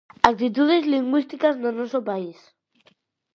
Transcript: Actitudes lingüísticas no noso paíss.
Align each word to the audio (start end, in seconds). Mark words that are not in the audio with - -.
Actitudes 0.31 0.87
lingüísticas 0.93 1.55
no 1.61 1.69
noso 1.77 1.99
paíss. 2.07 2.41